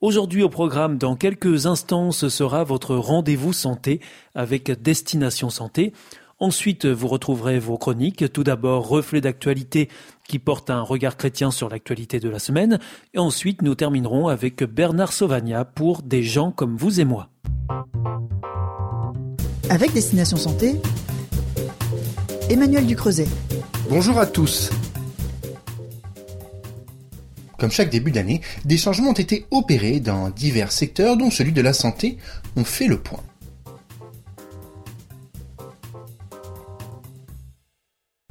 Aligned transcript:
Aujourd'hui 0.00 0.44
au 0.44 0.48
programme, 0.48 0.96
dans 0.96 1.16
quelques 1.16 1.66
instants, 1.66 2.12
ce 2.12 2.28
sera 2.28 2.62
votre 2.62 2.94
rendez-vous 2.94 3.52
santé 3.52 4.00
avec 4.36 4.70
Destination 4.80 5.50
Santé. 5.50 5.92
Ensuite, 6.38 6.86
vous 6.86 7.08
retrouverez 7.08 7.58
vos 7.58 7.78
chroniques. 7.78 8.32
Tout 8.32 8.44
d'abord, 8.44 8.86
reflet 8.86 9.20
d'actualité 9.20 9.88
qui 10.28 10.38
porte 10.38 10.70
un 10.70 10.82
regard 10.82 11.16
chrétien 11.16 11.50
sur 11.50 11.68
l'actualité 11.68 12.20
de 12.20 12.28
la 12.28 12.38
semaine. 12.38 12.78
Et 13.12 13.18
ensuite, 13.18 13.60
nous 13.62 13.74
terminerons 13.74 14.28
avec 14.28 14.62
Bernard 14.62 15.12
Sauvagna 15.12 15.64
pour 15.64 16.02
Des 16.02 16.22
gens 16.22 16.52
comme 16.52 16.76
vous 16.76 17.00
et 17.00 17.04
moi. 17.04 17.30
Avec 19.68 19.92
Destination 19.94 20.36
Santé, 20.36 20.76
Emmanuel 22.48 22.86
Ducreuset. 22.86 23.26
Bonjour 23.90 24.20
à 24.20 24.26
tous. 24.26 24.70
Comme 27.58 27.72
chaque 27.72 27.90
début 27.90 28.12
d'année, 28.12 28.40
des 28.64 28.76
changements 28.76 29.10
ont 29.10 29.14
été 29.14 29.44
opérés 29.50 29.98
dans 29.98 30.30
divers 30.30 30.70
secteurs, 30.70 31.16
dont 31.16 31.30
celui 31.30 31.52
de 31.52 31.60
la 31.60 31.72
santé. 31.72 32.16
On 32.56 32.64
fait 32.64 32.86
le 32.86 32.98
point. 32.98 33.22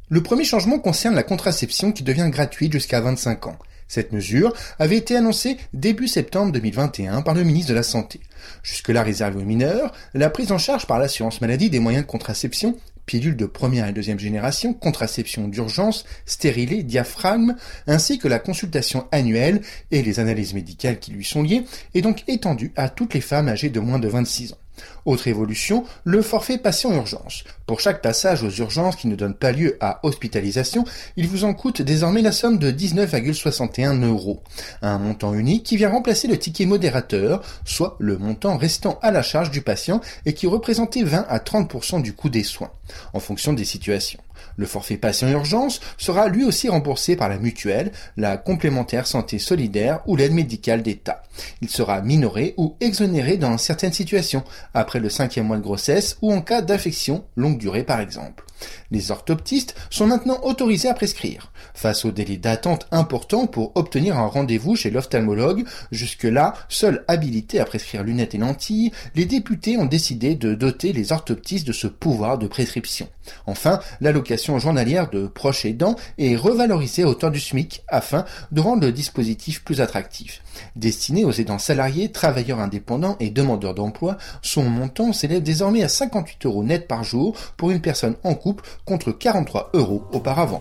Le 0.10 0.24
premier 0.24 0.46
changement 0.46 0.80
concerne 0.80 1.16
la 1.16 1.24
contraception 1.24 1.92
qui 1.92 2.04
devient 2.04 2.30
gratuite 2.32 2.72
jusqu'à 2.72 3.02
25 3.02 3.48
ans. 3.48 3.58
Cette 3.90 4.14
mesure 4.14 4.54
avait 4.80 4.96
été 4.96 5.18
annoncée 5.18 5.58
début 5.74 6.08
septembre 6.08 6.54
2021 6.54 7.22
par 7.22 7.34
le 7.34 7.44
ministre 7.44 7.70
de 7.70 7.76
la 7.76 7.84
Santé. 7.84 8.22
Jusque-là 8.64 9.04
réservée 9.04 9.42
aux 9.42 9.46
mineurs, 9.46 9.94
la 10.14 10.30
prise 10.30 10.54
en 10.54 10.58
charge 10.58 10.88
par 10.88 11.00
l'assurance 11.00 11.42
maladie 11.42 11.70
des 11.70 11.80
moyens 11.80 12.06
de 12.06 12.10
contraception 12.10 12.78
pilules 13.08 13.36
de 13.36 13.48
première 13.48 13.88
et 13.88 13.94
deuxième 13.94 14.20
génération, 14.20 14.74
contraception 14.74 15.48
d'urgence, 15.48 16.06
stérilé, 16.28 16.84
diaphragme, 16.84 17.56
ainsi 17.88 18.20
que 18.20 18.28
la 18.28 18.38
consultation 18.38 19.08
annuelle 19.12 19.62
et 19.90 20.04
les 20.04 20.20
analyses 20.20 20.54
médicales 20.54 21.00
qui 21.00 21.12
lui 21.12 21.26
sont 21.26 21.42
liées, 21.42 21.64
est 21.96 22.02
donc 22.02 22.24
étendue 22.28 22.74
à 22.76 22.90
toutes 22.90 23.16
les 23.16 23.22
femmes 23.22 23.48
âgées 23.48 23.70
de 23.70 23.80
moins 23.80 23.98
de 23.98 24.08
26 24.08 24.54
ans. 24.54 24.58
Autre 25.06 25.28
évolution, 25.28 25.86
le 26.04 26.22
forfait 26.22 26.58
patient 26.58 26.94
urgence. 26.94 27.44
Pour 27.66 27.80
chaque 27.80 28.02
passage 28.02 28.44
aux 28.44 28.50
urgences 28.50 28.96
qui 28.96 29.08
ne 29.08 29.16
donne 29.16 29.34
pas 29.34 29.52
lieu 29.52 29.78
à 29.80 30.00
hospitalisation, 30.04 30.84
il 31.16 31.28
vous 31.28 31.46
en 31.46 31.54
coûte 31.54 31.82
désormais 31.82 32.22
la 32.22 32.32
somme 32.32 32.60
de 32.60 32.72
19,61 32.72 34.06
euros. 34.06 34.44
Un 34.82 35.00
montant 35.00 35.34
unique 35.34 35.64
qui 35.64 35.78
vient 35.78 35.90
remplacer 35.90 36.28
le 36.28 36.38
ticket 36.38 36.66
modérateur, 36.66 37.44
soit 37.66 37.96
le 38.00 38.18
montant 38.18 38.58
restant 38.58 39.00
à 39.02 39.12
la 39.12 39.22
charge 39.22 39.52
du 39.52 39.62
patient 39.62 40.02
et 40.26 40.34
qui 40.34 40.48
représentait 40.48 41.04
20 41.04 41.26
à 41.28 41.40
30% 41.40 42.02
du 42.02 42.14
coût 42.14 42.30
des 42.30 42.44
soins, 42.44 42.72
en 43.14 43.20
fonction 43.20 43.54
des 43.54 43.66
situations. 43.66 44.20
Le 44.56 44.66
forfait 44.66 44.98
patient 44.98 45.30
urgence 45.30 45.80
sera 45.98 46.28
lui 46.28 46.44
aussi 46.44 46.70
remboursé 46.70 47.16
par 47.16 47.30
la 47.30 47.38
mutuelle, 47.38 47.92
la 48.18 48.38
complémentaire 48.38 49.08
santé 49.08 49.40
solidaire 49.40 50.02
ou 50.08 50.16
l'aide 50.16 50.34
médicale 50.34 50.84
d'État. 50.84 51.24
Il 51.62 51.70
sera 51.70 52.02
minoré 52.02 52.54
ou 52.58 52.76
exonéré 52.80 53.38
dans 53.38 53.58
certaines 53.58 53.94
situations, 53.94 54.44
après 54.74 55.00
le 55.00 55.10
cinquième 55.10 55.48
mois 55.48 55.58
de 55.58 55.62
grossesse 55.62 56.18
ou 56.22 56.32
en 56.32 56.42
cas 56.42 56.62
d'infection 56.62 57.26
longue 57.36 57.58
durée 57.58 57.84
par 57.84 58.00
exemple. 58.00 58.44
Les 58.92 59.12
orthoptistes 59.12 59.76
sont 59.90 60.08
maintenant 60.08 60.40
autorisés 60.44 60.90
à 60.90 60.94
prescrire. 60.94 61.52
Face 61.74 62.06
au 62.06 62.12
délai 62.12 62.38
d'attente 62.38 62.88
important 62.92 63.48
pour 63.48 63.72
obtenir 63.76 64.18
un 64.18 64.28
rendez-vous 64.28 64.76
chez 64.76 64.90
l'ophtalmologue, 64.90 65.66
jusque-là, 65.92 66.54
seuls 66.70 67.04
habilités 67.08 67.60
à 67.60 67.66
prescrire 67.66 68.04
lunettes 68.04 68.36
et 68.36 68.40
lentilles, 68.40 68.92
les 69.16 69.26
députés 69.26 69.78
ont 69.78 69.86
décidé 69.86 70.36
de 70.36 70.56
doter 70.56 70.94
les 70.94 71.12
orthoptistes 71.12 71.68
de 71.68 71.74
ce 71.74 71.88
pouvoir 71.88 72.38
de 72.38 72.48
prescription. 72.48 73.08
Enfin, 73.46 73.80
l'allocation 74.02 74.58
journalière 74.60 75.10
de 75.10 75.28
proches 75.28 75.66
aidants 75.66 75.96
est 76.18 76.36
revalorisée 76.36 77.04
à 77.04 77.08
hauteur 77.08 77.32
du 77.32 77.40
SMIC 77.40 77.84
afin 77.88 78.26
de 78.52 78.62
rendre 78.62 78.84
le 78.84 78.92
dispositif 78.92 79.64
plus 79.64 79.82
attractif. 79.82 80.42
Destiné 80.76 81.26
aux 81.26 81.32
aidants 81.32 81.60
salariés, 81.60 82.12
travailleurs 82.12 82.60
indépendants 82.60 83.18
et 83.20 83.30
demandeurs 83.30 83.76
d'emploi, 83.76 84.18
son 84.42 84.64
montant 84.64 85.14
s'élève 85.14 85.44
désormais 85.44 85.84
à 85.84 85.90
58 85.90 86.46
euros 86.46 86.64
net 86.64 86.88
par 86.88 87.04
jour 87.04 87.36
pour 87.58 87.72
une 87.72 87.82
personne 87.82 88.16
en 88.24 88.34
couple 88.48 88.64
contre 88.86 89.12
43 89.12 89.72
euros 89.74 90.04
auparavant. 90.14 90.60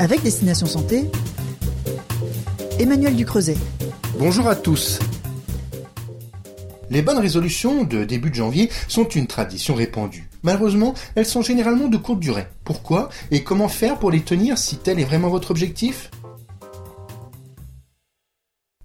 Avec 0.00 0.22
Destination 0.24 0.66
Santé, 0.66 1.04
Emmanuel 2.80 3.14
Ducreuset. 3.14 3.56
Bonjour 4.18 4.48
à 4.48 4.56
tous. 4.56 4.98
Les 6.90 7.02
bonnes 7.02 7.18
résolutions 7.18 7.84
de 7.84 8.02
début 8.02 8.30
de 8.30 8.34
janvier 8.34 8.68
sont 8.88 9.08
une 9.08 9.28
tradition 9.28 9.76
répandue. 9.76 10.28
Malheureusement, 10.42 10.94
elles 11.14 11.24
sont 11.24 11.42
généralement 11.42 11.86
de 11.86 11.96
courte 11.96 12.18
durée. 12.18 12.48
Pourquoi 12.64 13.10
et 13.30 13.44
comment 13.44 13.68
faire 13.68 14.00
pour 14.00 14.10
les 14.10 14.22
tenir 14.22 14.58
si 14.58 14.78
tel 14.78 14.98
est 14.98 15.04
vraiment 15.04 15.28
votre 15.28 15.52
objectif? 15.52 16.10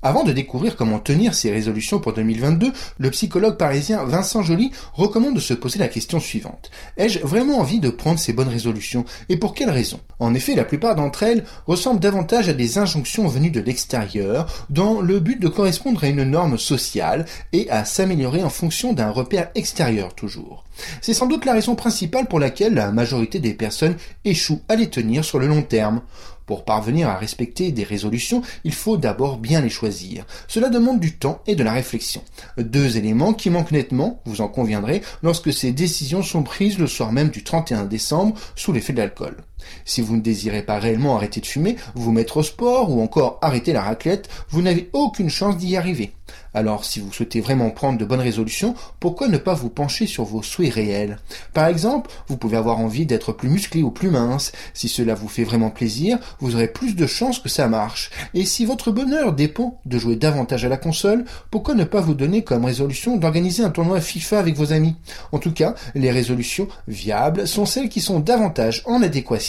Avant 0.01 0.23
de 0.23 0.31
découvrir 0.31 0.77
comment 0.77 0.99
tenir 0.99 1.33
ses 1.33 1.51
résolutions 1.51 1.99
pour 1.99 2.13
2022, 2.13 2.71
le 2.97 3.11
psychologue 3.11 3.57
parisien 3.57 4.03
Vincent 4.05 4.43
Joly 4.43 4.71
recommande 4.93 5.35
de 5.35 5.39
se 5.39 5.53
poser 5.53 5.77
la 5.77 5.89
question 5.89 6.19
suivante. 6.19 6.71
Ai-je 6.97 7.19
vraiment 7.19 7.59
envie 7.59 7.79
de 7.79 7.89
prendre 7.89 8.19
ces 8.19 8.31
bonnes 8.31 8.47
résolutions 8.47 9.03
Et 9.27 9.37
pour 9.37 9.53
quelles 9.53 9.69
raisons? 9.69 9.99
En 10.19 10.33
effet, 10.33 10.55
la 10.55 10.63
plupart 10.63 10.95
d'entre 10.95 11.23
elles 11.23 11.43
ressemblent 11.67 11.99
davantage 11.99 12.47
à 12.47 12.53
des 12.53 12.77
injonctions 12.77 13.27
venues 13.27 13.51
de 13.51 13.59
l'extérieur, 13.59 14.65
dans 14.69 15.01
le 15.01 15.19
but 15.19 15.39
de 15.41 15.49
correspondre 15.49 16.03
à 16.03 16.07
une 16.07 16.23
norme 16.23 16.57
sociale 16.57 17.25
et 17.51 17.69
à 17.69 17.83
s'améliorer 17.83 18.43
en 18.43 18.49
fonction 18.49 18.93
d'un 18.93 19.09
repère 19.09 19.49
extérieur 19.55 20.15
toujours. 20.15 20.63
C'est 21.01 21.13
sans 21.13 21.27
doute 21.27 21.45
la 21.45 21.53
raison 21.53 21.75
principale 21.75 22.27
pour 22.27 22.39
laquelle 22.39 22.73
la 22.73 22.91
majorité 22.91 23.39
des 23.39 23.53
personnes 23.53 23.95
échouent 24.25 24.61
à 24.67 24.75
les 24.75 24.89
tenir 24.89 25.25
sur 25.25 25.39
le 25.39 25.47
long 25.47 25.61
terme. 25.61 26.01
Pour 26.45 26.65
parvenir 26.65 27.09
à 27.09 27.15
respecter 27.15 27.71
des 27.71 27.83
résolutions, 27.83 28.41
il 28.63 28.73
faut 28.73 28.97
d'abord 28.97 29.37
bien 29.37 29.61
les 29.61 29.69
choisir. 29.69 30.25
Cela 30.47 30.69
demande 30.69 30.99
du 30.99 31.15
temps 31.15 31.43
et 31.45 31.55
de 31.55 31.63
la 31.63 31.73
réflexion. 31.73 32.23
Deux 32.57 32.97
éléments 32.97 33.33
qui 33.33 33.51
manquent 33.51 33.71
nettement, 33.71 34.19
vous 34.25 34.41
en 34.41 34.47
conviendrez, 34.47 35.03
lorsque 35.21 35.53
ces 35.53 35.71
décisions 35.71 36.23
sont 36.23 36.41
prises 36.41 36.79
le 36.79 36.87
soir 36.87 37.11
même 37.11 37.29
du 37.29 37.43
31 37.43 37.85
décembre 37.85 38.35
sous 38.55 38.73
l'effet 38.73 38.93
de 38.93 38.97
l'alcool. 38.97 39.37
Si 39.85 40.01
vous 40.01 40.15
ne 40.15 40.21
désirez 40.21 40.63
pas 40.63 40.79
réellement 40.79 41.15
arrêter 41.15 41.41
de 41.41 41.45
fumer, 41.45 41.75
vous 41.95 42.11
mettre 42.11 42.37
au 42.37 42.43
sport 42.43 42.91
ou 42.91 43.01
encore 43.01 43.39
arrêter 43.41 43.73
la 43.73 43.81
raclette, 43.81 44.29
vous 44.49 44.61
n'avez 44.61 44.89
aucune 44.93 45.29
chance 45.29 45.57
d'y 45.57 45.77
arriver. 45.77 46.13
Alors 46.53 46.85
si 46.85 46.99
vous 46.99 47.11
souhaitez 47.11 47.41
vraiment 47.41 47.69
prendre 47.69 47.97
de 47.97 48.05
bonnes 48.05 48.19
résolutions, 48.19 48.75
pourquoi 48.99 49.27
ne 49.27 49.37
pas 49.37 49.53
vous 49.53 49.69
pencher 49.69 50.07
sur 50.07 50.23
vos 50.23 50.41
souhaits 50.41 50.73
réels? 50.73 51.19
Par 51.53 51.67
exemple, 51.67 52.09
vous 52.27 52.37
pouvez 52.37 52.57
avoir 52.57 52.79
envie 52.79 53.05
d'être 53.05 53.31
plus 53.31 53.49
musclé 53.49 53.81
ou 53.81 53.91
plus 53.91 54.09
mince. 54.09 54.51
Si 54.73 54.89
cela 54.89 55.15
vous 55.15 55.27
fait 55.27 55.43
vraiment 55.43 55.69
plaisir, 55.69 56.17
vous 56.39 56.55
aurez 56.55 56.67
plus 56.67 56.95
de 56.95 57.07
chances 57.07 57.39
que 57.39 57.49
ça 57.49 57.67
marche. 57.67 58.09
Et 58.33 58.45
si 58.45 58.65
votre 58.65 58.91
bonheur 58.91 59.33
dépend 59.33 59.79
de 59.85 59.97
jouer 59.99 60.15
davantage 60.15 60.65
à 60.65 60.69
la 60.69 60.77
console, 60.77 61.25
pourquoi 61.51 61.75
ne 61.75 61.83
pas 61.83 62.01
vous 62.01 62.13
donner 62.13 62.43
comme 62.43 62.65
résolution 62.65 63.17
d'organiser 63.17 63.63
un 63.63 63.69
tournoi 63.69 64.01
FIFA 64.01 64.39
avec 64.39 64.55
vos 64.55 64.73
amis? 64.73 64.95
En 65.31 65.39
tout 65.39 65.53
cas, 65.53 65.75
les 65.95 66.11
résolutions 66.11 66.67
viables 66.87 67.47
sont 67.47 67.65
celles 67.65 67.89
qui 67.89 68.01
sont 68.01 68.19
davantage 68.19 68.83
en 68.85 69.01
adéquation 69.01 69.48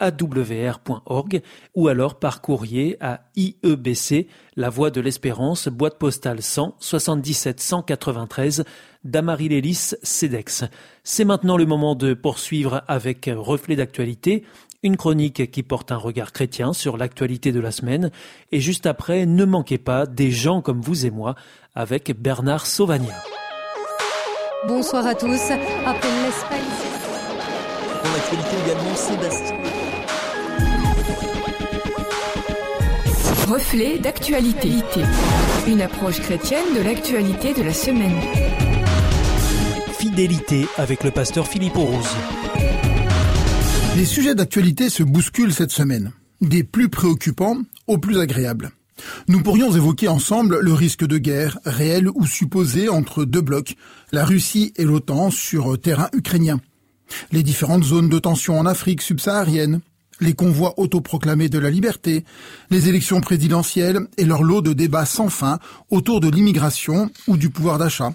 awr.org 0.00 1.42
ou 1.74 1.88
alors 1.88 2.18
par 2.18 2.40
courrier 2.40 2.96
à 3.00 3.20
IEBC, 3.36 4.26
La 4.56 4.70
Voie 4.70 4.90
de 4.90 5.00
l'Espérance, 5.00 5.68
boîte 5.68 5.98
postale 5.98 6.42
100 6.42 6.76
77 6.80 7.60
193 7.60 8.64
Damary-Lélis, 9.04 9.94
CEDEX. 10.02 10.64
C'est 11.04 11.24
maintenant 11.24 11.56
le 11.56 11.66
moment 11.66 11.94
de 11.94 12.14
poursuivre 12.14 12.82
avec 12.88 13.30
Reflet 13.32 13.76
d'actualité 13.76 14.44
une 14.82 14.96
chronique 14.96 15.50
qui 15.50 15.62
porte 15.62 15.92
un 15.92 15.96
regard 15.96 16.32
chrétien 16.32 16.72
sur 16.72 16.96
l'actualité 16.96 17.52
de 17.52 17.60
la 17.60 17.70
semaine, 17.70 18.10
et 18.50 18.60
juste 18.60 18.86
après, 18.86 19.26
ne 19.26 19.44
manquez 19.44 19.78
pas 19.78 20.06
des 20.06 20.30
gens 20.30 20.62
comme 20.62 20.80
vous 20.80 21.04
et 21.06 21.10
moi 21.10 21.34
avec 21.74 22.18
Bernard 22.18 22.66
Sauvagna. 22.66 23.22
Bonsoir 24.66 25.06
à 25.06 25.14
tous. 25.14 25.50
Après 25.86 26.08
l'Espagne. 26.24 26.60
Pour 28.02 28.12
l'actualité 28.12 28.56
également, 28.64 28.94
Sébastien. 28.94 29.79
Reflet 33.50 33.98
d'actualité. 33.98 34.68
Une 35.66 35.80
approche 35.80 36.20
chrétienne 36.20 36.72
de 36.72 36.82
l'actualité 36.82 37.52
de 37.52 37.62
la 37.62 37.74
semaine. 37.74 38.14
Fidélité 39.98 40.66
avec 40.76 41.02
le 41.02 41.10
pasteur 41.10 41.48
Philippe 41.48 41.74
Rose. 41.74 42.14
Les 43.96 44.04
sujets 44.04 44.36
d'actualité 44.36 44.88
se 44.88 45.02
bousculent 45.02 45.52
cette 45.52 45.72
semaine, 45.72 46.12
des 46.40 46.62
plus 46.62 46.88
préoccupants 46.88 47.56
aux 47.88 47.98
plus 47.98 48.20
agréables. 48.20 48.70
Nous 49.26 49.42
pourrions 49.42 49.74
évoquer 49.74 50.06
ensemble 50.06 50.60
le 50.60 50.72
risque 50.72 51.04
de 51.04 51.18
guerre, 51.18 51.58
réel 51.64 52.08
ou 52.14 52.26
supposé, 52.26 52.88
entre 52.88 53.24
deux 53.24 53.42
blocs, 53.42 53.74
la 54.12 54.24
Russie 54.24 54.72
et 54.76 54.84
l'OTAN 54.84 55.32
sur 55.32 55.76
terrain 55.80 56.08
ukrainien, 56.12 56.60
les 57.32 57.42
différentes 57.42 57.82
zones 57.82 58.10
de 58.10 58.18
tension 58.20 58.60
en 58.60 58.66
Afrique 58.66 59.02
subsaharienne, 59.02 59.80
les 60.20 60.34
convois 60.34 60.78
autoproclamés 60.78 61.48
de 61.48 61.58
la 61.58 61.70
liberté, 61.70 62.24
les 62.70 62.88
élections 62.88 63.20
présidentielles 63.20 64.00
et 64.16 64.24
leur 64.24 64.42
lot 64.42 64.62
de 64.62 64.72
débats 64.72 65.06
sans 65.06 65.28
fin 65.28 65.58
autour 65.90 66.20
de 66.20 66.28
l'immigration 66.28 67.10
ou 67.26 67.36
du 67.36 67.50
pouvoir 67.50 67.78
d'achat, 67.78 68.14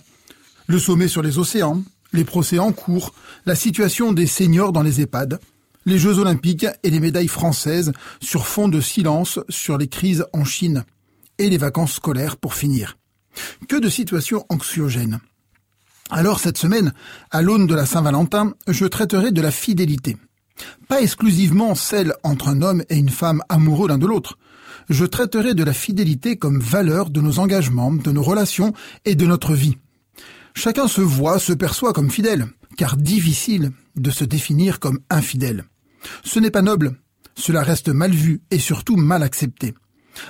le 0.68 0.80
sommet 0.80 1.08
sur 1.08 1.22
les 1.22 1.38
océans, 1.38 1.84
les 2.14 2.24
procès 2.24 2.60
en 2.60 2.72
cours, 2.72 3.14
la 3.46 3.56
situation 3.56 4.14
des 4.14 4.28
seniors 4.28 4.72
dans 4.72 4.84
les 4.84 5.02
EHPAD, 5.02 5.40
les 5.86 6.00
Jeux 6.00 6.18
olympiques 6.18 6.66
et 6.84 6.90
les 6.90 7.00
médailles 7.00 7.28
françaises 7.28 7.92
sur 8.20 8.48
fond 8.48 8.68
de 8.68 8.82
silence 8.82 9.40
sur 9.50 9.78
les 9.78 9.88
crises 9.88 10.26
en 10.34 10.44
Chine, 10.44 10.84
et 11.38 11.50
les 11.50 11.58
vacances 11.58 11.94
scolaires 11.94 12.38
pour 12.38 12.54
finir. 12.54 12.98
Que 13.68 13.76
de 13.76 13.90
situations 13.90 14.46
anxiogènes. 14.50 15.20
Alors 16.10 16.40
cette 16.40 16.58
semaine, 16.58 16.94
à 17.32 17.42
l'aune 17.42 17.68
de 17.68 17.76
la 17.76 17.86
Saint-Valentin, 17.86 18.54
je 18.68 18.86
traiterai 18.86 19.32
de 19.32 19.42
la 19.42 19.52
fidélité. 19.52 20.18
Pas 20.88 21.02
exclusivement 21.02 21.76
celle 21.76 22.14
entre 22.24 22.48
un 22.48 22.62
homme 22.62 22.84
et 22.90 22.98
une 22.98 23.10
femme 23.10 23.42
amoureux 23.50 23.88
l'un 23.88 23.98
de 23.98 24.08
l'autre. 24.08 24.38
Je 24.90 25.06
traiterai 25.06 25.54
de 25.54 25.64
la 25.64 25.74
fidélité 25.74 26.38
comme 26.38 26.60
valeur 26.60 27.10
de 27.10 27.22
nos 27.22 27.40
engagements, 27.40 27.92
de 27.92 28.12
nos 28.12 28.22
relations 28.22 28.74
et 29.04 29.16
de 29.16 29.26
notre 29.26 29.54
vie. 29.54 29.78
Chacun 30.54 30.88
se 30.88 31.02
voit, 31.02 31.40
se 31.40 31.54
perçoit 31.54 31.94
comme 31.94 32.12
fidèle, 32.12 32.48
car 32.78 32.96
difficile 32.96 33.72
de 33.96 34.12
se 34.12 34.24
définir 34.24 34.80
comme 34.80 35.00
infidèle. 35.10 35.66
Ce 36.24 36.40
n'est 36.40 36.52
pas 36.52 36.62
noble, 36.62 36.96
cela 37.36 37.64
reste 37.64 37.90
mal 37.90 38.12
vu 38.12 38.42
et 38.52 38.60
surtout 38.60 38.96
mal 38.96 39.24
accepté. 39.24 39.74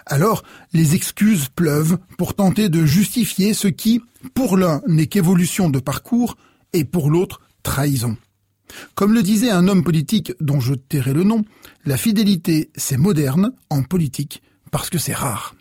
Alors, 0.05 0.43
les 0.73 0.95
excuses 0.95 1.49
pleuvent 1.49 1.97
pour 2.17 2.33
tenter 2.33 2.69
de 2.69 2.85
justifier 2.85 3.53
ce 3.53 3.67
qui, 3.67 4.01
pour 4.33 4.57
l'un, 4.57 4.81
n'est 4.87 5.07
qu'évolution 5.07 5.69
de 5.69 5.79
parcours 5.79 6.37
et 6.73 6.85
pour 6.85 7.11
l'autre, 7.11 7.41
trahison. 7.61 8.17
Comme 8.93 9.13
le 9.13 9.23
disait 9.23 9.51
un 9.51 9.67
homme 9.67 9.83
politique 9.83 10.33
dont 10.39 10.59
je 10.59 10.73
tairai 10.73 11.13
le 11.13 11.23
nom, 11.23 11.43
la 11.85 11.97
fidélité, 11.97 12.69
c'est 12.75 12.97
moderne 12.97 13.51
en 13.69 13.83
politique 13.83 14.41
parce 14.71 14.89
que 14.89 14.97
c'est 14.97 15.13
rare. 15.13 15.55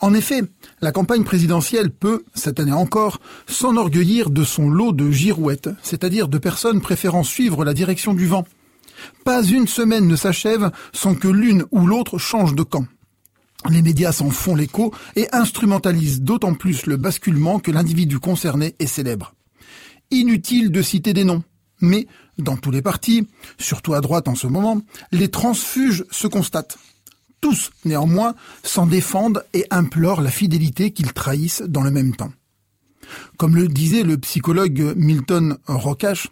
En 0.00 0.14
effet, 0.14 0.42
la 0.80 0.92
campagne 0.92 1.24
présidentielle 1.24 1.90
peut, 1.90 2.24
cette 2.34 2.60
année 2.60 2.72
encore, 2.72 3.20
s'enorgueillir 3.46 4.30
de 4.30 4.44
son 4.44 4.68
lot 4.68 4.92
de 4.92 5.10
girouettes, 5.10 5.68
c'est-à-dire 5.82 6.28
de 6.28 6.38
personnes 6.38 6.80
préférant 6.80 7.24
suivre 7.24 7.64
la 7.64 7.74
direction 7.74 8.14
du 8.14 8.26
vent, 8.26 8.44
pas 9.24 9.42
une 9.42 9.66
semaine 9.66 10.06
ne 10.06 10.16
s'achève 10.16 10.70
sans 10.92 11.14
que 11.14 11.28
l'une 11.28 11.64
ou 11.70 11.86
l'autre 11.86 12.18
change 12.18 12.54
de 12.54 12.62
camp. 12.62 12.86
Les 13.68 13.82
médias 13.82 14.12
s'en 14.12 14.30
font 14.30 14.54
l'écho 14.54 14.94
et 15.16 15.28
instrumentalisent 15.32 16.20
d'autant 16.20 16.54
plus 16.54 16.86
le 16.86 16.96
basculement 16.96 17.58
que 17.58 17.70
l'individu 17.70 18.18
concerné 18.18 18.74
est 18.78 18.86
célèbre. 18.86 19.34
Inutile 20.10 20.70
de 20.70 20.82
citer 20.82 21.12
des 21.12 21.24
noms, 21.24 21.42
mais 21.80 22.06
dans 22.38 22.56
tous 22.56 22.70
les 22.70 22.82
partis, 22.82 23.28
surtout 23.58 23.94
à 23.94 24.00
droite 24.00 24.28
en 24.28 24.34
ce 24.34 24.46
moment, 24.46 24.80
les 25.12 25.28
transfuges 25.28 26.04
se 26.10 26.26
constatent. 26.26 26.78
Tous, 27.40 27.70
néanmoins, 27.84 28.34
s'en 28.62 28.86
défendent 28.86 29.44
et 29.52 29.66
implorent 29.70 30.20
la 30.20 30.30
fidélité 30.30 30.90
qu'ils 30.90 31.12
trahissent 31.12 31.62
dans 31.62 31.82
le 31.82 31.90
même 31.90 32.14
temps. 32.14 32.32
Comme 33.36 33.56
le 33.56 33.68
disait 33.68 34.02
le 34.02 34.18
psychologue 34.18 34.94
Milton 34.96 35.58
Rocache, 35.66 36.28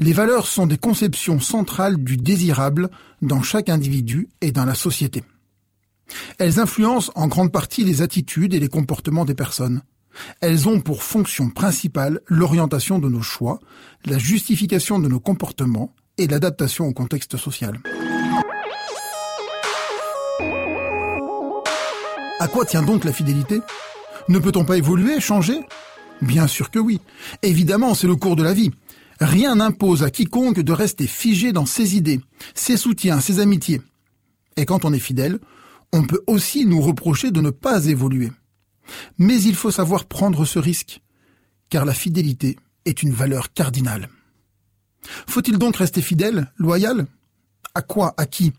les 0.00 0.12
valeurs 0.12 0.46
sont 0.46 0.66
des 0.66 0.78
conceptions 0.78 1.40
centrales 1.40 2.02
du 2.02 2.16
désirable 2.16 2.90
dans 3.22 3.42
chaque 3.42 3.68
individu 3.68 4.28
et 4.40 4.50
dans 4.50 4.64
la 4.64 4.74
société. 4.74 5.22
Elles 6.38 6.58
influencent 6.58 7.12
en 7.14 7.28
grande 7.28 7.52
partie 7.52 7.84
les 7.84 8.02
attitudes 8.02 8.54
et 8.54 8.60
les 8.60 8.68
comportements 8.68 9.24
des 9.24 9.34
personnes. 9.34 9.82
Elles 10.40 10.68
ont 10.68 10.80
pour 10.80 11.02
fonction 11.02 11.50
principale 11.50 12.20
l'orientation 12.26 12.98
de 12.98 13.08
nos 13.08 13.22
choix, 13.22 13.60
la 14.04 14.18
justification 14.18 14.98
de 14.98 15.08
nos 15.08 15.20
comportements 15.20 15.94
et 16.18 16.26
l'adaptation 16.26 16.86
au 16.86 16.92
contexte 16.92 17.36
social. 17.36 17.80
À 22.38 22.48
quoi 22.48 22.64
tient 22.64 22.82
donc 22.82 23.04
la 23.04 23.12
fidélité? 23.12 23.60
Ne 24.28 24.38
peut-on 24.38 24.64
pas 24.64 24.78
évoluer, 24.78 25.20
changer? 25.20 25.60
Bien 26.22 26.46
sûr 26.46 26.70
que 26.70 26.78
oui. 26.78 27.00
Évidemment, 27.42 27.94
c'est 27.94 28.06
le 28.06 28.16
cours 28.16 28.36
de 28.36 28.42
la 28.42 28.54
vie. 28.54 28.70
Rien 29.20 29.56
n'impose 29.56 30.02
à 30.02 30.10
quiconque 30.10 30.60
de 30.60 30.72
rester 30.72 31.06
figé 31.06 31.52
dans 31.52 31.66
ses 31.66 31.96
idées, 31.96 32.20
ses 32.54 32.78
soutiens, 32.78 33.20
ses 33.20 33.40
amitiés. 33.40 33.82
Et 34.56 34.64
quand 34.64 34.86
on 34.86 34.92
est 34.94 34.98
fidèle, 34.98 35.38
on 35.92 36.04
peut 36.04 36.22
aussi 36.26 36.64
nous 36.64 36.80
reprocher 36.80 37.30
de 37.30 37.40
ne 37.40 37.50
pas 37.50 37.84
évoluer. 37.86 38.30
Mais 39.18 39.40
il 39.42 39.54
faut 39.54 39.70
savoir 39.70 40.06
prendre 40.06 40.44
ce 40.44 40.58
risque, 40.58 41.00
car 41.68 41.84
la 41.84 41.94
fidélité 41.94 42.56
est 42.84 43.02
une 43.02 43.12
valeur 43.12 43.52
cardinale. 43.52 44.08
Faut-il 45.26 45.58
donc 45.58 45.76
rester 45.76 46.02
fidèle, 46.02 46.52
loyal? 46.56 47.06
À 47.74 47.82
quoi 47.82 48.14
À 48.16 48.26
qui? 48.26 48.52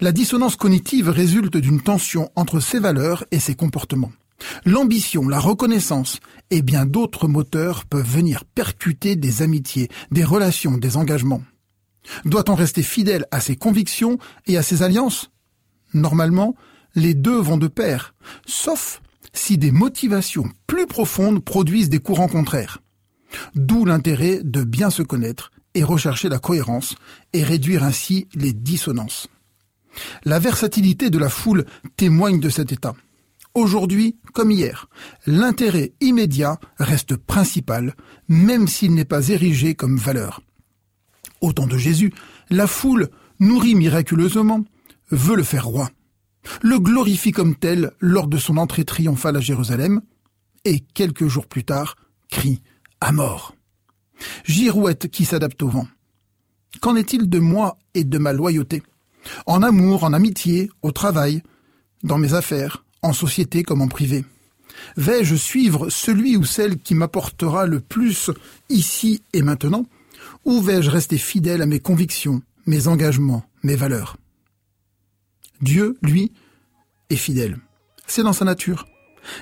La 0.00 0.12
dissonance 0.12 0.56
cognitive 0.56 1.08
résulte 1.08 1.56
d'une 1.56 1.82
tension 1.82 2.30
entre 2.34 2.60
ses 2.60 2.78
valeurs 2.78 3.24
et 3.30 3.40
ses 3.40 3.54
comportements. 3.54 4.12
L'ambition, 4.64 5.28
la 5.28 5.40
reconnaissance 5.40 6.20
et 6.50 6.62
bien 6.62 6.86
d'autres 6.86 7.28
moteurs 7.28 7.86
peuvent 7.86 8.08
venir 8.08 8.44
percuter 8.44 9.16
des 9.16 9.42
amitiés, 9.42 9.88
des 10.10 10.24
relations, 10.24 10.76
des 10.76 10.96
engagements. 10.96 11.42
Doit-on 12.24 12.54
rester 12.54 12.82
fidèle 12.82 13.26
à 13.30 13.40
ses 13.40 13.56
convictions 13.56 14.18
et 14.46 14.56
à 14.56 14.62
ses 14.62 14.82
alliances? 14.82 15.30
Normalement, 15.94 16.54
les 16.94 17.14
deux 17.14 17.38
vont 17.38 17.56
de 17.56 17.68
pair, 17.68 18.14
sauf 18.46 19.00
si 19.36 19.58
des 19.58 19.70
motivations 19.70 20.50
plus 20.66 20.86
profondes 20.86 21.44
produisent 21.44 21.90
des 21.90 21.98
courants 21.98 22.28
contraires. 22.28 22.82
D'où 23.54 23.84
l'intérêt 23.84 24.40
de 24.42 24.62
bien 24.62 24.90
se 24.90 25.02
connaître 25.02 25.50
et 25.74 25.84
rechercher 25.84 26.28
la 26.28 26.38
cohérence 26.38 26.94
et 27.32 27.42
réduire 27.42 27.84
ainsi 27.84 28.28
les 28.34 28.52
dissonances. 28.52 29.28
La 30.24 30.38
versatilité 30.38 31.10
de 31.10 31.18
la 31.18 31.28
foule 31.28 31.64
témoigne 31.96 32.40
de 32.40 32.48
cet 32.48 32.72
état. 32.72 32.94
Aujourd'hui 33.54 34.16
comme 34.32 34.50
hier, 34.50 34.88
l'intérêt 35.26 35.92
immédiat 36.00 36.58
reste 36.78 37.16
principal, 37.16 37.94
même 38.28 38.68
s'il 38.68 38.94
n'est 38.94 39.06
pas 39.06 39.28
érigé 39.28 39.74
comme 39.74 39.96
valeur. 39.96 40.42
Au 41.40 41.52
temps 41.52 41.66
de 41.66 41.78
Jésus, 41.78 42.12
la 42.50 42.66
foule, 42.66 43.08
nourrie 43.40 43.74
miraculeusement, 43.74 44.64
veut 45.10 45.36
le 45.36 45.42
faire 45.42 45.66
roi. 45.66 45.90
Le 46.62 46.78
glorifie 46.78 47.32
comme 47.32 47.54
tel 47.54 47.92
lors 48.00 48.26
de 48.26 48.38
son 48.38 48.56
entrée 48.56 48.84
triomphale 48.84 49.36
à 49.36 49.40
Jérusalem, 49.40 50.00
et 50.64 50.80
quelques 50.80 51.28
jours 51.28 51.46
plus 51.46 51.64
tard, 51.64 51.96
crie 52.28 52.62
à 53.00 53.12
mort. 53.12 53.54
Girouette 54.44 55.08
qui 55.08 55.24
s'adapte 55.24 55.62
au 55.62 55.68
vent. 55.68 55.86
Qu'en 56.80 56.96
est-il 56.96 57.28
de 57.28 57.38
moi 57.38 57.78
et 57.94 58.04
de 58.04 58.18
ma 58.18 58.32
loyauté? 58.32 58.82
En 59.46 59.62
amour, 59.62 60.04
en 60.04 60.12
amitié, 60.12 60.70
au 60.82 60.92
travail, 60.92 61.42
dans 62.02 62.18
mes 62.18 62.34
affaires, 62.34 62.84
en 63.02 63.12
société 63.12 63.62
comme 63.62 63.82
en 63.82 63.88
privé 63.88 64.24
Vais-je 64.96 65.34
suivre 65.34 65.88
celui 65.88 66.36
ou 66.36 66.44
celle 66.44 66.78
qui 66.78 66.94
m'apportera 66.94 67.66
le 67.66 67.80
plus 67.80 68.30
ici 68.68 69.22
et 69.32 69.42
maintenant? 69.42 69.86
Ou 70.44 70.60
vais-je 70.60 70.90
rester 70.90 71.18
fidèle 71.18 71.62
à 71.62 71.66
mes 71.66 71.80
convictions, 71.80 72.42
mes 72.66 72.88
engagements, 72.88 73.44
mes 73.62 73.76
valeurs? 73.76 74.16
Dieu, 75.60 75.96
lui, 76.02 76.32
est 77.10 77.16
fidèle. 77.16 77.58
C'est 78.06 78.22
dans 78.22 78.32
sa 78.32 78.44
nature. 78.44 78.86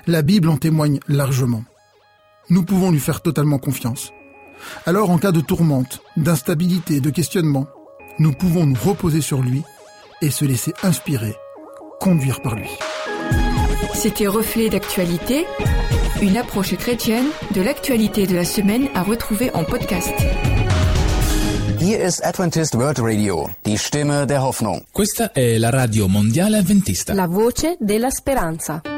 La 0.06 0.22
Bible 0.22 0.48
en 0.48 0.56
témoigne 0.56 1.00
largement. 1.08 1.64
Nous 2.50 2.64
pouvons 2.64 2.90
lui 2.90 3.00
faire 3.00 3.22
totalement 3.22 3.58
confiance. 3.58 4.12
Alors 4.86 5.10
en 5.10 5.18
cas 5.18 5.32
de 5.32 5.40
tourmente, 5.40 6.00
d'instabilité, 6.16 7.00
de 7.00 7.10
questionnement, 7.10 7.66
nous 8.18 8.32
pouvons 8.32 8.66
nous 8.66 8.78
reposer 8.80 9.20
sur 9.20 9.42
lui 9.42 9.62
et 10.22 10.30
se 10.30 10.44
laisser 10.44 10.72
inspirer, 10.82 11.34
conduire 12.00 12.40
par 12.40 12.54
lui. 12.54 12.70
C'était 13.94 14.26
Reflet 14.26 14.68
d'actualité, 14.68 15.46
une 16.22 16.36
approche 16.36 16.76
chrétienne 16.76 17.26
de 17.54 17.60
l'actualité 17.60 18.26
de 18.26 18.34
la 18.34 18.44
semaine 18.44 18.88
à 18.94 19.02
retrouver 19.02 19.50
en 19.54 19.64
podcast. 19.64 20.14
Hier 21.84 22.00
ist 22.00 22.24
Adventist 22.24 22.74
World 22.78 22.98
Radio, 22.98 23.50
die 23.66 23.76
Stimme 23.76 24.24
der 24.24 24.40
Hoffnung. 24.40 24.84
Questa 24.90 25.32
è 25.32 25.58
la 25.58 25.68
radio 25.68 26.08
mondiale 26.08 26.56
adventista. 26.56 27.12
La 27.12 27.26
voce 27.26 27.76
della 27.78 28.08
speranza. 28.08 28.93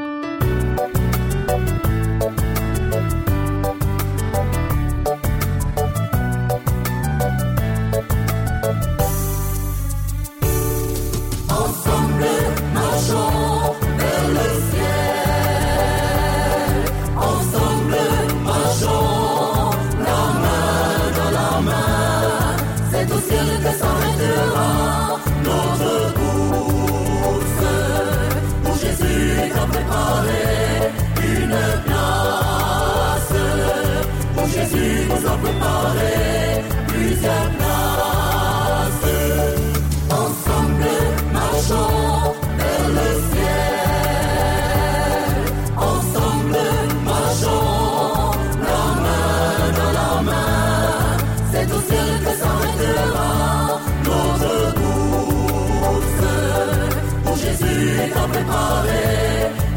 A 58.16 58.28
préparé 58.28 59.04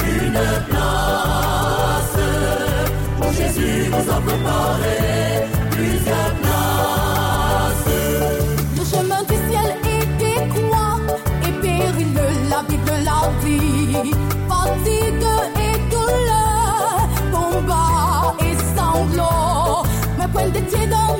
une 0.03 0.41
place. 0.69 2.17
Où 3.19 3.27
Jésus 3.33 3.89
nous 3.89 4.07
a 4.11 4.19
préparé 4.21 4.97
plusieurs 5.71 6.33
places. 6.41 7.89
Le 8.77 8.83
chemin 8.85 9.21
du 9.23 9.37
ciel 9.49 9.69
est 9.85 10.21
étroit 10.35 10.97
et 11.47 11.53
périlleux, 11.61 12.33
la 12.49 12.61
Bible 12.63 12.95
la 13.03 13.21
vie. 13.43 14.13
Fatigue 14.47 15.29
et 15.65 15.77
douleur, 15.91 16.97
combat 17.31 18.35
et 18.39 18.55
sanglots. 18.75 19.83
Mais 20.17 20.27
point 20.27 20.49
de 20.49 20.61
pied 20.69 20.85
dans 20.87 21.13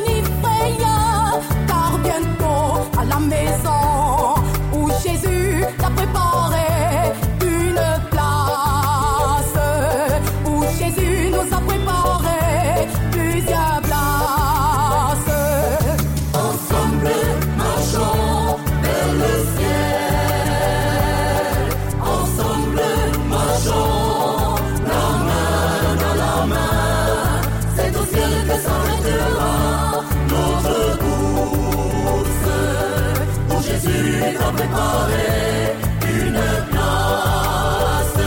Jésus 34.29 34.43
a 34.43 34.51
préparé 34.51 35.75
une 36.03 36.41
place. 36.71 38.19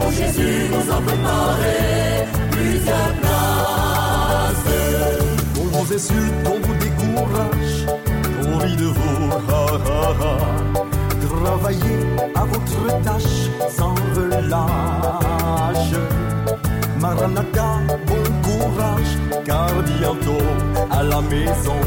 Où 0.00 0.12
Jésus 0.12 0.70
nous 0.70 0.92
a 0.92 1.00
préparé 1.00 1.78
plusieurs 2.50 3.12
places. 3.22 4.66
On 5.56 5.82
vous 5.82 5.94
on 6.44 6.58
vous 6.66 6.74
décourage, 6.74 7.76
rit 8.60 8.76
de 8.76 8.84
vous, 8.84 9.32
ha. 9.48 9.66
Travaillez 11.42 12.00
à 12.34 12.44
votre 12.44 13.02
tâche 13.02 13.48
sans 13.70 13.94
relâche. 14.14 15.94
Maranatha, 17.00 17.68
bon 18.06 18.24
courage, 18.42 19.12
car 19.46 19.70
bientôt 19.82 20.44
à 20.90 21.02
la 21.02 21.20
maison 21.22 21.80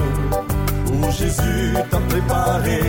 où 0.92 1.12
Jésus 1.12 1.74
t'a 1.90 2.00
préparé 2.10 2.80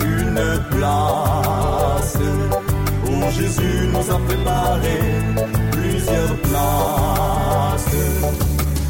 une 0.00 0.42
place. 0.70 2.18
Où 3.06 3.30
Jésus 3.30 3.88
nous 3.92 4.10
a 4.16 4.18
préparé 4.28 4.98
plusieurs 5.72 6.34
places. 6.48 7.96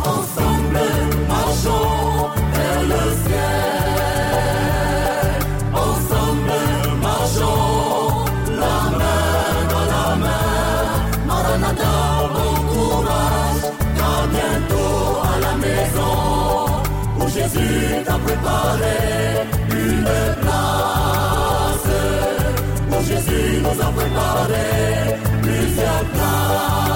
Ensemble, 0.00 0.80
marchons 1.28 2.30
vers 2.52 2.82
le 2.82 3.02
ciel. 3.24 3.67
Jésus 17.48 18.04
t'a 18.04 18.18
préparé 18.18 19.46
une 19.70 20.04
place. 20.42 21.88
Où 22.90 23.06
Jésus 23.06 23.62
nous 23.62 23.80
a 23.80 23.90
préparé 23.90 25.16
plusieurs 25.42 26.04
places. 26.12 26.87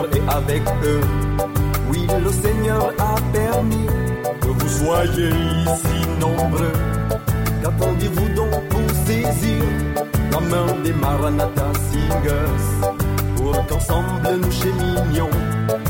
Seigneur 0.00 0.14
est 0.14 0.34
avec 0.34 0.62
eux. 0.84 1.00
Oui, 1.90 2.06
le 2.24 2.30
Seigneur 2.30 2.92
a 2.98 3.14
permis 3.32 3.86
que 4.40 4.46
vous 4.46 4.68
soyez 4.68 5.28
ici 5.28 6.08
nombreux. 6.20 6.72
Qu'attendez-vous 7.62 8.28
donc 8.34 8.68
pour 8.68 8.90
saisir 9.06 9.62
la 10.32 10.40
main 10.40 10.66
des 10.82 10.92
Maranatha 10.92 11.72
Singers? 11.90 12.88
Pour 13.36 13.66
qu'ensemble 13.66 14.40
nous 14.42 14.52
cheminions 14.52 15.30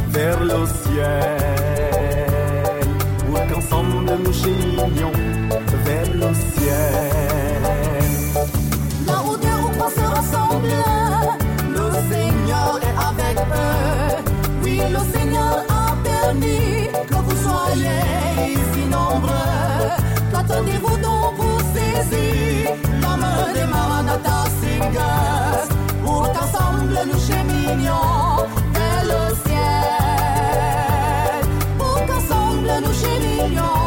vers 0.08 0.40
le 0.40 0.66
ciel? 0.82 1.38
Pour 3.26 3.46
qu'ensemble 3.46 4.10
nous 4.24 4.32
cheminions 4.32 5.12
vers 5.84 6.14
le 6.14 6.34
ciel. 6.34 7.69
Le 14.92 14.98
Seigneur 15.12 15.64
a 15.68 15.96
permis 16.02 16.88
que 17.08 17.14
vous 17.14 17.38
soyez 17.46 18.56
si 18.72 18.82
nombreux. 18.86 19.88
Qu'attendez-vous 20.32 20.96
donc 20.96 21.36
pour 21.36 21.60
saisir 21.74 22.70
l'âme 23.00 23.26
des 23.54 23.66
Maranatha 23.66 24.44
Singers 24.60 25.68
Pour 26.04 26.24
qu'ensemble 26.32 26.98
nous 27.10 27.20
cheminions 27.28 28.46
vers 28.74 29.04
le 29.04 29.22
ciel? 29.44 29.90
Pour 31.78 31.98
qu'ensemble 32.06 32.70
nous 32.84 32.94
cheminions. 33.02 33.79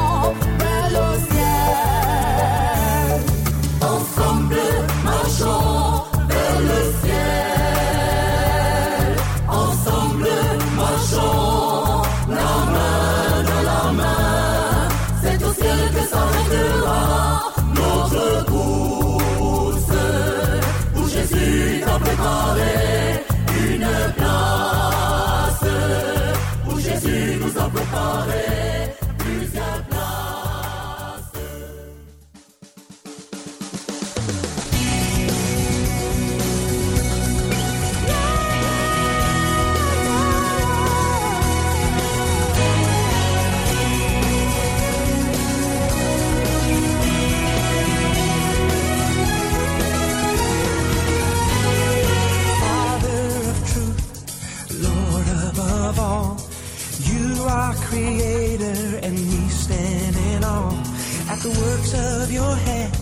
Of 61.94 62.32
your 62.32 62.56
hand, 62.56 62.94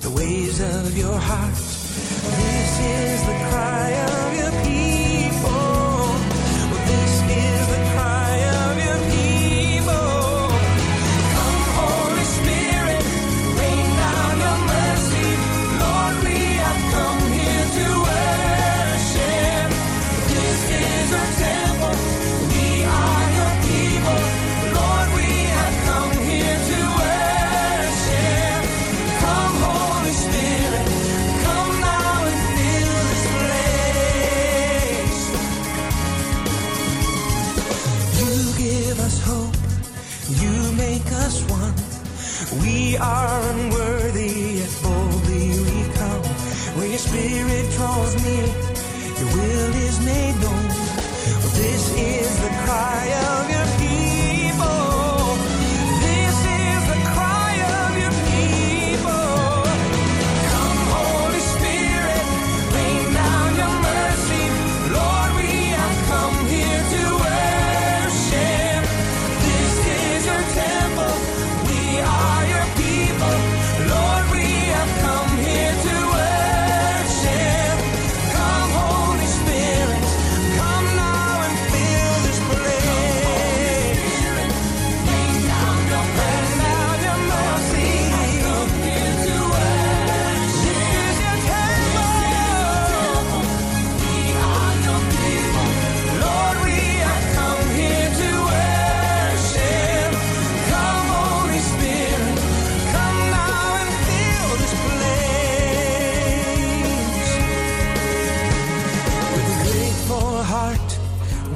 the 0.00 0.10
ways 0.10 0.60
of 0.60 0.96
your 0.96 1.16
heart. 1.16 1.54
This 1.54 2.80
is 2.80 3.26
the 3.26 3.48
cry 3.50 3.90
of 4.06 4.21
are 43.02 43.31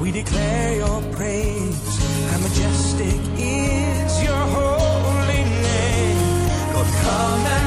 we 0.07 0.13
declare 0.13 0.75
your 0.77 1.01
praise. 1.11 1.99
How 2.31 2.39
majestic 2.39 3.19
is 3.37 4.23
your 4.23 4.43
holy 4.55 5.43
name. 5.67 6.73
Lord, 6.73 6.87
come 7.03 7.45
and 7.45 7.66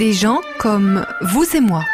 Des 0.00 0.14
gens 0.14 0.40
comme 0.58 1.04
vous 1.20 1.44
et 1.54 1.60
moi. 1.60 1.84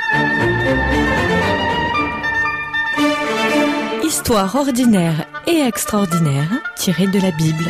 Histoire 4.04 4.54
ordinaire 4.54 5.26
et 5.48 5.58
extraordinaire 5.58 6.48
tirée 6.76 7.08
de 7.08 7.18
la 7.18 7.32
Bible. 7.32 7.68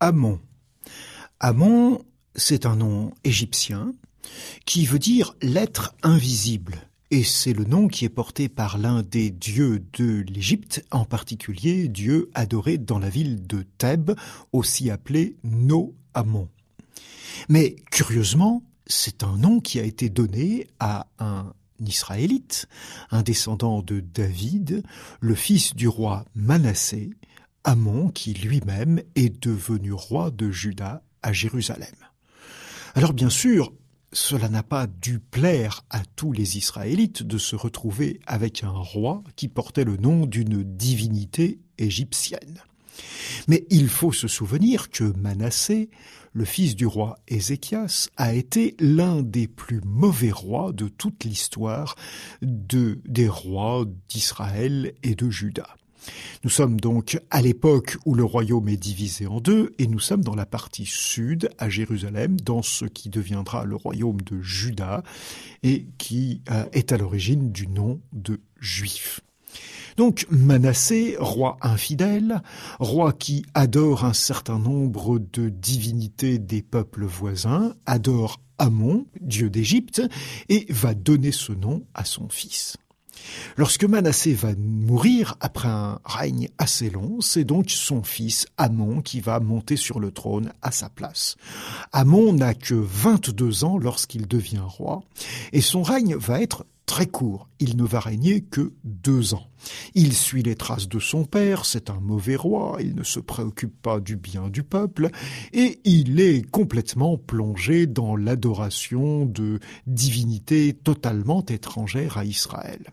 Amon. 0.00 0.38
Amon, 1.40 2.04
c'est 2.34 2.66
un 2.66 2.76
nom 2.76 3.14
égyptien 3.24 3.94
qui 4.66 4.84
veut 4.84 4.98
dire 4.98 5.34
l'être 5.40 5.94
invisible. 6.02 6.74
Et 7.12 7.22
c'est 7.22 7.52
le 7.52 7.64
nom 7.64 7.86
qui 7.86 8.04
est 8.04 8.10
porté 8.10 8.48
par 8.48 8.78
l'un 8.78 9.02
des 9.02 9.30
dieux 9.30 9.84
de 9.92 10.24
l'Égypte, 10.28 10.84
en 10.90 11.04
particulier 11.04 11.86
Dieu 11.86 12.30
adoré 12.34 12.78
dans 12.78 12.98
la 12.98 13.08
ville 13.08 13.46
de 13.46 13.64
Thèbes, 13.78 14.12
aussi 14.52 14.90
appelé 14.90 15.36
No-Amon. 15.44 16.48
Mais 17.48 17.76
curieusement, 17.92 18.64
c'est 18.86 19.22
un 19.22 19.36
nom 19.36 19.60
qui 19.60 19.78
a 19.78 19.84
été 19.84 20.08
donné 20.08 20.66
à 20.80 21.06
un 21.20 21.52
Israélite, 21.78 22.66
un 23.10 23.22
descendant 23.22 23.82
de 23.82 24.00
David, 24.00 24.82
le 25.20 25.34
fils 25.34 25.76
du 25.76 25.86
roi 25.86 26.24
Manassé, 26.34 27.10
Amon 27.62 28.08
qui 28.08 28.34
lui-même 28.34 29.00
est 29.14 29.42
devenu 29.42 29.92
roi 29.92 30.32
de 30.32 30.50
Juda 30.50 31.02
à 31.22 31.32
Jérusalem. 31.32 31.94
Alors 32.94 33.12
bien 33.12 33.30
sûr, 33.30 33.72
cela 34.16 34.48
n'a 34.48 34.62
pas 34.62 34.86
dû 34.86 35.18
plaire 35.18 35.84
à 35.90 36.02
tous 36.16 36.32
les 36.32 36.56
Israélites 36.56 37.22
de 37.22 37.36
se 37.36 37.54
retrouver 37.54 38.20
avec 38.26 38.64
un 38.64 38.70
roi 38.70 39.22
qui 39.36 39.48
portait 39.48 39.84
le 39.84 39.98
nom 39.98 40.24
d'une 40.24 40.62
divinité 40.62 41.60
égyptienne. 41.76 42.62
Mais 43.46 43.66
il 43.68 43.88
faut 43.88 44.12
se 44.12 44.26
souvenir 44.26 44.90
que 44.90 45.04
Manassé, 45.18 45.90
le 46.32 46.46
fils 46.46 46.76
du 46.76 46.86
roi 46.86 47.18
Ézéchias, 47.28 48.08
a 48.16 48.32
été 48.32 48.74
l'un 48.80 49.22
des 49.22 49.48
plus 49.48 49.82
mauvais 49.84 50.30
rois 50.30 50.72
de 50.72 50.88
toute 50.88 51.24
l'histoire 51.24 51.94
de, 52.40 53.02
des 53.04 53.28
rois 53.28 53.84
d'Israël 54.08 54.94
et 55.02 55.14
de 55.14 55.28
Juda. 55.28 55.68
Nous 56.44 56.50
sommes 56.50 56.80
donc 56.80 57.20
à 57.30 57.42
l'époque 57.42 57.96
où 58.04 58.14
le 58.14 58.24
royaume 58.24 58.68
est 58.68 58.76
divisé 58.76 59.26
en 59.26 59.40
deux 59.40 59.74
et 59.78 59.86
nous 59.86 59.98
sommes 59.98 60.22
dans 60.22 60.34
la 60.34 60.46
partie 60.46 60.86
sud, 60.86 61.50
à 61.58 61.68
Jérusalem, 61.68 62.38
dans 62.40 62.62
ce 62.62 62.84
qui 62.84 63.08
deviendra 63.08 63.64
le 63.64 63.76
royaume 63.76 64.20
de 64.20 64.40
Juda 64.40 65.02
et 65.62 65.86
qui 65.98 66.42
euh, 66.50 66.64
est 66.72 66.92
à 66.92 66.98
l'origine 66.98 67.50
du 67.52 67.66
nom 67.66 68.00
de 68.12 68.40
Juif. 68.60 69.20
Donc 69.96 70.26
Manassé, 70.30 71.16
roi 71.18 71.56
infidèle, 71.62 72.42
roi 72.78 73.12
qui 73.12 73.46
adore 73.54 74.04
un 74.04 74.12
certain 74.12 74.58
nombre 74.58 75.18
de 75.18 75.48
divinités 75.48 76.38
des 76.38 76.62
peuples 76.62 77.04
voisins, 77.04 77.74
adore 77.86 78.40
Amon, 78.58 79.06
dieu 79.20 79.50
d'Égypte, 79.50 80.02
et 80.48 80.66
va 80.68 80.94
donner 80.94 81.32
ce 81.32 81.52
nom 81.52 81.84
à 81.94 82.04
son 82.04 82.28
fils. 82.28 82.76
Lorsque 83.56 83.84
Manassé 83.84 84.34
va 84.34 84.54
mourir 84.56 85.36
après 85.40 85.68
un 85.68 86.00
règne 86.04 86.48
assez 86.58 86.90
long, 86.90 87.20
c'est 87.20 87.44
donc 87.44 87.70
son 87.70 88.02
fils 88.02 88.46
Amon 88.56 89.02
qui 89.02 89.20
va 89.20 89.40
monter 89.40 89.76
sur 89.76 90.00
le 90.00 90.10
trône 90.10 90.52
à 90.62 90.70
sa 90.70 90.88
place. 90.88 91.36
Amon 91.92 92.32
n'a 92.32 92.54
que 92.54 92.74
22 92.74 93.64
ans 93.64 93.78
lorsqu'il 93.78 94.26
devient 94.26 94.62
roi, 94.64 95.02
et 95.52 95.60
son 95.60 95.82
règne 95.82 96.16
va 96.16 96.40
être 96.40 96.64
très 96.86 97.06
court. 97.06 97.48
Il 97.58 97.76
ne 97.76 97.84
va 97.84 98.00
régner 98.00 98.40
que 98.40 98.72
deux 98.84 99.34
ans. 99.34 99.48
Il 99.94 100.12
suit 100.12 100.42
les 100.42 100.54
traces 100.54 100.88
de 100.88 100.98
son 100.98 101.24
père, 101.24 101.64
c'est 101.64 101.90
un 101.90 102.00
mauvais 102.00 102.36
roi, 102.36 102.78
il 102.80 102.94
ne 102.94 103.02
se 103.02 103.20
préoccupe 103.20 103.80
pas 103.80 104.00
du 104.00 104.16
bien 104.16 104.48
du 104.48 104.62
peuple, 104.62 105.10
et 105.52 105.80
il 105.84 106.20
est 106.20 106.48
complètement 106.50 107.16
plongé 107.18 107.86
dans 107.86 108.16
l'adoration 108.16 109.26
de 109.26 109.58
divinités 109.86 110.74
totalement 110.74 111.44
étrangères 111.46 112.18
à 112.18 112.24
Israël. 112.24 112.92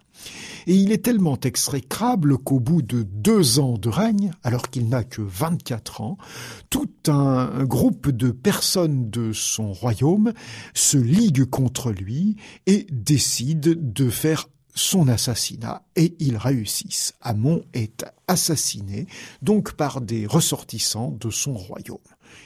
Et 0.67 0.75
il 0.75 0.91
est 0.91 1.03
tellement 1.03 1.39
exécrable 1.39 2.37
qu'au 2.37 2.59
bout 2.59 2.81
de 2.81 3.03
deux 3.03 3.59
ans 3.59 3.77
de 3.77 3.89
règne, 3.89 4.31
alors 4.43 4.69
qu'il 4.69 4.87
n'a 4.87 5.03
que 5.03 5.21
24 5.21 6.01
ans, 6.01 6.17
tout 6.69 6.91
un 7.07 7.63
groupe 7.63 8.09
de 8.09 8.31
personnes 8.31 9.09
de 9.09 9.33
son 9.33 9.73
royaume 9.73 10.33
se 10.73 10.97
ligue 10.97 11.45
contre 11.45 11.91
lui 11.91 12.37
et 12.65 12.85
décide 12.91 13.93
de 13.93 14.09
faire 14.09 14.47
son 14.73 15.07
assassinat 15.07 15.83
et 15.95 16.15
ils 16.19 16.37
réussissent. 16.37 17.13
Amon 17.21 17.63
est 17.73 18.05
assassiné 18.27 19.07
donc 19.41 19.73
par 19.73 20.01
des 20.01 20.25
ressortissants 20.25 21.11
de 21.11 21.29
son 21.29 21.53
royaume. 21.53 21.97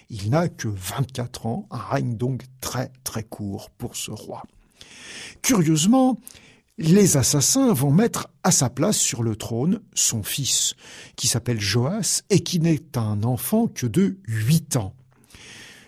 Il 0.10 0.30
n'a 0.30 0.50
que 0.50 0.68
24 0.68 1.46
ans, 1.46 1.68
un 1.72 1.78
règne 1.78 2.18
donc 2.18 2.44
très 2.62 2.92
très 3.04 3.24
court 3.24 3.70
pour 3.72 3.96
ce 3.96 4.12
roi. 4.12 4.44
Curieusement, 5.42 6.20
les 6.78 7.18
assassins 7.18 7.74
vont 7.74 7.92
mettre 7.92 8.28
à 8.44 8.52
sa 8.52 8.70
place 8.70 8.98
sur 8.98 9.24
le 9.24 9.36
trône 9.36 9.82
son 9.94 10.24
fils, 10.24 10.76
qui 11.16 11.28
s'appelle 11.28 11.60
Joas 11.60 12.24
et 12.30 12.42
qui 12.42 12.60
n'est 12.60 12.98
un 12.98 13.24
enfant 13.24 13.68
que 13.68 13.88
de 13.88 14.20
huit 14.28 14.76
ans. 14.76 14.94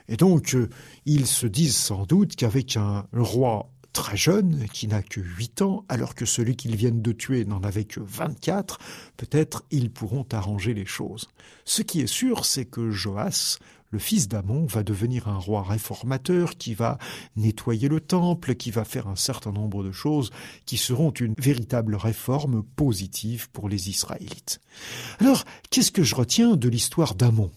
Et 0.07 0.17
donc, 0.17 0.55
euh, 0.55 0.69
ils 1.05 1.27
se 1.27 1.45
disent 1.45 1.77
sans 1.77 2.05
doute 2.05 2.35
qu'avec 2.35 2.77
un 2.77 3.05
roi 3.13 3.69
très 3.93 4.17
jeune, 4.17 4.67
qui 4.71 4.87
n'a 4.87 5.01
que 5.01 5.19
huit 5.19 5.61
ans, 5.61 5.85
alors 5.89 6.15
que 6.15 6.25
celui 6.25 6.55
qu'ils 6.55 6.75
viennent 6.75 7.01
de 7.01 7.11
tuer 7.11 7.45
n'en 7.45 7.63
avait 7.63 7.85
que 7.85 7.99
vingt-quatre, 7.99 8.79
peut-être 9.17 9.65
ils 9.71 9.91
pourront 9.91 10.27
arranger 10.31 10.73
les 10.73 10.85
choses. 10.85 11.27
Ce 11.65 11.81
qui 11.81 12.01
est 12.01 12.07
sûr, 12.07 12.45
c'est 12.45 12.65
que 12.65 12.91
Joas 12.91 13.57
le 13.91 13.99
fils 13.99 14.27
d'Amon 14.27 14.65
va 14.65 14.83
devenir 14.83 15.27
un 15.27 15.37
roi 15.37 15.63
réformateur 15.63 16.57
qui 16.57 16.73
va 16.73 16.97
nettoyer 17.35 17.87
le 17.87 17.99
temple, 17.99 18.55
qui 18.55 18.71
va 18.71 18.85
faire 18.85 19.07
un 19.07 19.15
certain 19.15 19.51
nombre 19.51 19.83
de 19.83 19.91
choses 19.91 20.31
qui 20.65 20.77
seront 20.77 21.11
une 21.11 21.33
véritable 21.37 21.95
réforme 21.95 22.63
positive 22.75 23.49
pour 23.51 23.67
les 23.67 23.89
Israélites. 23.89 24.59
Alors, 25.19 25.43
qu'est-ce 25.69 25.91
que 25.91 26.03
je 26.03 26.15
retiens 26.15 26.55
de 26.55 26.69
l'histoire 26.69 27.15
d'Amon? 27.15 27.51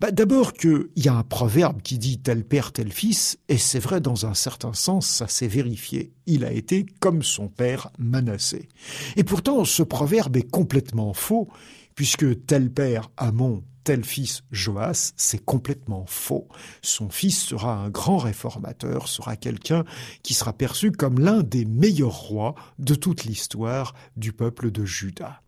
Bah, 0.00 0.10
D'abord 0.10 0.52
qu'il 0.52 0.88
y 0.96 1.08
a 1.08 1.14
un 1.14 1.22
proverbe 1.22 1.82
qui 1.82 1.98
dit 1.98 2.18
tel 2.18 2.44
père, 2.44 2.72
tel 2.72 2.92
fils, 2.92 3.38
et 3.48 3.58
c'est 3.58 3.78
vrai 3.78 4.00
dans 4.00 4.26
un 4.26 4.34
certain 4.34 4.72
sens, 4.72 5.06
ça 5.06 5.28
s'est 5.28 5.48
vérifié. 5.48 6.12
Il 6.26 6.44
a 6.44 6.52
été 6.52 6.86
comme 7.00 7.22
son 7.22 7.48
père 7.48 7.90
Manassé. 7.98 8.68
Et 9.16 9.24
pourtant, 9.24 9.64
ce 9.64 9.82
proverbe 9.82 10.36
est 10.36 10.50
complètement 10.50 11.12
faux, 11.12 11.48
puisque 11.94 12.46
tel 12.46 12.70
père 12.72 13.10
Amon, 13.16 13.62
tel 13.88 14.04
fils 14.04 14.42
Joas, 14.52 15.14
c'est 15.16 15.42
complètement 15.42 16.04
faux. 16.06 16.46
Son 16.82 17.08
fils 17.08 17.42
sera 17.42 17.72
un 17.72 17.88
grand 17.88 18.18
réformateur, 18.18 19.08
sera 19.08 19.34
quelqu'un 19.34 19.86
qui 20.22 20.34
sera 20.34 20.52
perçu 20.52 20.92
comme 20.92 21.18
l'un 21.18 21.42
des 21.42 21.64
meilleurs 21.64 22.12
rois 22.12 22.54
de 22.78 22.94
toute 22.94 23.24
l'histoire 23.24 23.94
du 24.14 24.34
peuple 24.34 24.70
de 24.70 24.84
Juda. 24.84 25.40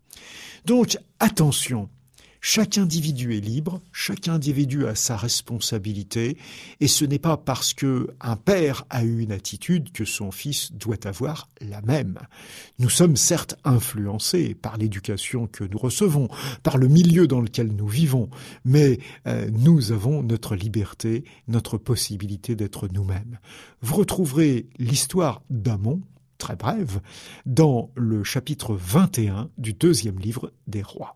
Donc 0.65 0.97
attention, 1.19 1.87
chaque 2.43 2.79
individu 2.79 3.37
est 3.37 3.39
libre, 3.39 3.81
chaque 3.91 4.27
individu 4.27 4.87
a 4.87 4.95
sa 4.95 5.15
responsabilité, 5.15 6.37
et 6.79 6.87
ce 6.87 7.05
n'est 7.05 7.19
pas 7.19 7.37
parce 7.37 7.75
que 7.75 8.09
un 8.19 8.35
père 8.35 8.83
a 8.89 9.03
eu 9.03 9.19
une 9.19 9.31
attitude 9.31 9.91
que 9.91 10.05
son 10.05 10.31
fils 10.31 10.71
doit 10.73 11.05
avoir 11.05 11.49
la 11.61 11.81
même. 11.81 12.17
Nous 12.79 12.89
sommes 12.89 13.15
certes 13.15 13.55
influencés 13.63 14.55
par 14.55 14.77
l'éducation 14.77 15.45
que 15.45 15.63
nous 15.63 15.77
recevons, 15.77 16.29
par 16.63 16.79
le 16.79 16.87
milieu 16.87 17.27
dans 17.27 17.41
lequel 17.41 17.67
nous 17.67 17.87
vivons, 17.87 18.29
mais 18.65 18.97
euh, 19.27 19.47
nous 19.51 19.91
avons 19.91 20.23
notre 20.23 20.55
liberté, 20.55 21.23
notre 21.47 21.77
possibilité 21.77 22.55
d'être 22.55 22.87
nous-mêmes. 22.87 23.37
Vous 23.81 23.95
retrouverez 23.95 24.67
l'histoire 24.79 25.43
d'Amon, 25.51 26.01
très 26.39 26.55
brève, 26.55 27.01
dans 27.45 27.91
le 27.95 28.23
chapitre 28.23 28.73
21 28.73 29.51
du 29.59 29.73
deuxième 29.73 30.17
livre 30.17 30.51
des 30.65 30.81
rois. 30.81 31.15